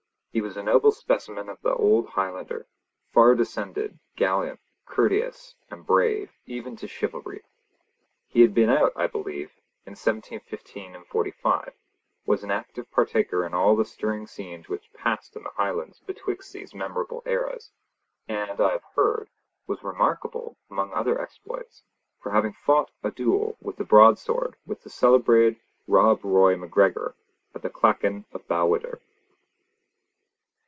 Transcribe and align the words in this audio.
He 0.33 0.39
was 0.39 0.55
a 0.55 0.63
noble 0.63 0.93
specimen 0.93 1.49
of 1.49 1.59
the 1.61 1.73
old 1.75 2.07
Highlander, 2.07 2.65
far 3.11 3.35
descended, 3.35 3.99
gallant, 4.15 4.61
courteous, 4.85 5.55
and 5.69 5.85
brave, 5.85 6.31
even 6.45 6.77
to 6.77 6.87
chivalry. 6.87 7.43
He 8.29 8.39
had 8.39 8.53
been 8.53 8.69
out, 8.69 8.93
I 8.95 9.07
believe, 9.07 9.49
in 9.85 9.99
1715 9.99 10.95
and 10.95 11.05
1745, 11.11 11.73
was 12.25 12.45
an 12.45 12.49
active 12.49 12.89
partaker 12.91 13.45
in 13.45 13.53
all 13.53 13.75
the 13.75 13.83
stirring 13.83 14.25
scenes 14.25 14.69
which 14.69 14.93
passed 14.93 15.35
in 15.35 15.43
the 15.43 15.49
Highlands 15.49 15.99
betwixt 15.99 16.53
these 16.53 16.73
memorable 16.73 17.21
eras; 17.25 17.71
and, 18.25 18.61
I 18.61 18.71
have 18.71 18.83
heard, 18.95 19.27
was 19.67 19.83
remarkable, 19.83 20.55
among 20.69 20.93
other 20.93 21.19
exploits, 21.19 21.83
for 22.21 22.31
having 22.31 22.53
fought 22.53 22.89
a 23.03 23.11
duel 23.11 23.57
with 23.61 23.75
the 23.75 23.83
broadsword 23.83 24.55
with 24.65 24.83
the 24.83 24.89
celebrated 24.89 25.59
Rob 25.89 26.23
Roy 26.23 26.55
MacGregor 26.55 27.15
at 27.53 27.63
the 27.63 27.69
clachan 27.69 28.23
of 28.31 28.47
Balquidder. 28.47 29.01